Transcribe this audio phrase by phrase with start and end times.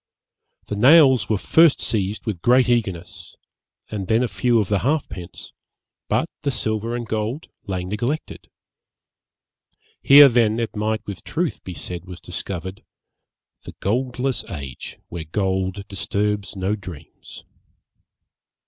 [0.65, 3.35] The nails were first seized with great eagerness,
[3.91, 5.53] and then a few of the halfpence,
[6.09, 8.49] but the silver and gold lay neglected.'
[10.01, 12.83] Here then it might with truth be said was discovered
[13.61, 17.45] The goldless age, where gold disturbs no dreams.